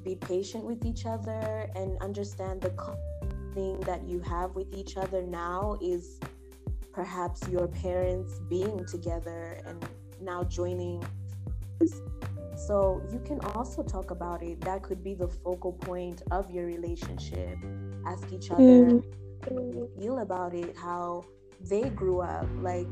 be 0.04 0.14
patient 0.14 0.64
with 0.64 0.84
each 0.84 1.06
other 1.06 1.68
and 1.74 1.98
understand 2.00 2.60
the 2.60 2.70
thing 3.54 3.80
that 3.80 4.04
you 4.06 4.20
have 4.20 4.54
with 4.54 4.72
each 4.74 4.96
other 4.96 5.22
now 5.22 5.78
is 5.80 6.18
perhaps 6.92 7.46
your 7.48 7.68
parents 7.68 8.40
being 8.48 8.84
together 8.86 9.60
and 9.66 9.86
now 10.20 10.42
joining 10.44 11.04
so 12.58 13.00
you 13.12 13.20
can 13.20 13.38
also 13.54 13.84
talk 13.84 14.10
about 14.10 14.42
it. 14.42 14.60
That 14.62 14.82
could 14.82 15.04
be 15.04 15.14
the 15.14 15.28
focal 15.28 15.72
point 15.72 16.22
of 16.32 16.50
your 16.50 16.66
relationship. 16.66 17.56
Ask 18.04 18.32
each 18.32 18.50
other 18.50 18.62
mm. 18.62 19.04
how 19.44 19.56
you 19.56 19.88
feel 19.98 20.18
about 20.18 20.54
it, 20.54 20.76
how 20.76 21.24
they 21.60 21.88
grew 21.90 22.20
up. 22.20 22.48
Like 22.60 22.88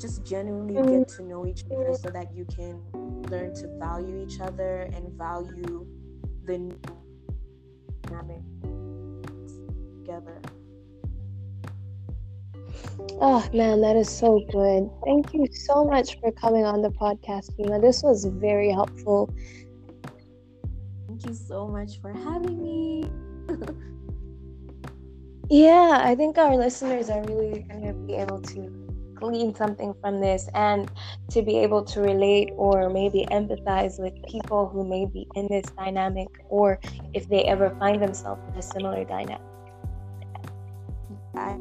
just 0.00 0.24
genuinely 0.24 0.74
mm. 0.74 1.00
get 1.00 1.08
to 1.16 1.22
know 1.22 1.46
each 1.46 1.64
other 1.70 1.92
so 1.92 2.08
that 2.08 2.34
you 2.34 2.46
can 2.46 2.80
learn 3.28 3.54
to 3.56 3.68
value 3.78 4.24
each 4.26 4.40
other 4.40 4.88
and 4.94 5.12
value 5.12 5.86
the 6.44 6.74
dynamic 8.02 8.42
together. 10.10 10.40
Oh 13.20 13.46
man, 13.52 13.80
that 13.82 13.96
is 13.96 14.08
so 14.08 14.40
good. 14.50 14.90
Thank 15.04 15.34
you 15.34 15.46
so 15.52 15.84
much 15.84 16.18
for 16.20 16.32
coming 16.32 16.64
on 16.64 16.82
the 16.82 16.90
podcast, 16.90 17.54
Fima. 17.56 17.80
This 17.80 18.02
was 18.02 18.24
very 18.24 18.70
helpful. 18.70 19.32
Thank 21.06 21.26
you 21.26 21.34
so 21.34 21.68
much 21.68 22.00
for 22.00 22.12
having 22.12 22.62
me. 22.62 23.10
yeah, 25.50 26.00
I 26.02 26.14
think 26.14 26.38
our 26.38 26.56
listeners 26.56 27.10
are 27.10 27.22
really 27.24 27.60
going 27.62 27.86
to 27.86 27.92
be 27.92 28.14
able 28.14 28.40
to 28.40 28.76
glean 29.14 29.54
something 29.54 29.92
from 30.00 30.20
this 30.20 30.48
and 30.54 30.90
to 31.28 31.42
be 31.42 31.58
able 31.58 31.84
to 31.84 32.00
relate 32.00 32.50
or 32.56 32.88
maybe 32.88 33.26
empathize 33.30 34.00
with 34.00 34.14
people 34.26 34.66
who 34.66 34.82
may 34.88 35.04
be 35.04 35.26
in 35.34 35.46
this 35.48 35.66
dynamic 35.76 36.28
or 36.48 36.80
if 37.12 37.28
they 37.28 37.44
ever 37.44 37.76
find 37.78 38.00
themselves 38.02 38.40
in 38.50 38.58
a 38.58 38.62
similar 38.62 39.04
dynamic. 39.04 39.42
I, 41.40 41.58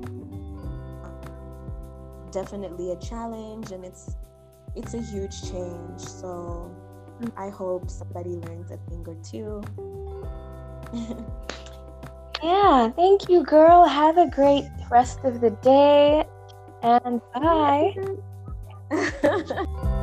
definitely 2.32 2.92
a 2.92 2.96
challenge 2.98 3.72
and 3.72 3.84
it's 3.84 4.16
it's 4.76 4.94
a 4.94 5.02
huge 5.02 5.42
change. 5.42 6.00
So 6.00 6.70
mm. 7.22 7.32
i 7.38 7.50
hope 7.50 7.90
somebody 7.90 8.36
learns 8.46 8.72
a 8.72 8.78
thing 8.90 9.06
or 9.08 9.18
two. 9.24 9.64
Yeah 12.42 12.90
thank 12.96 13.28
you 13.28 13.44
girl. 13.44 13.86
Have 13.86 14.18
a 14.18 14.30
great 14.30 14.64
rest 14.90 15.20
of 15.26 15.42
the 15.42 15.52
day 15.62 16.24
and 16.82 17.22
bye 17.34 17.94